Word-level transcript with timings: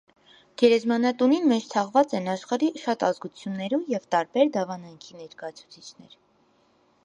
Գերեզմանատունին 0.59 1.45
մէջ 1.51 1.67
թաղուած 1.73 2.15
են 2.21 2.31
աշխարհի 2.33 2.69
շատ 2.85 3.05
ազգութիւններու 3.09 3.81
եւ 3.97 4.09
տարբեր 4.17 4.53
դաւանանքի 4.59 5.19
ներկայացուցիչներ։ 5.23 6.21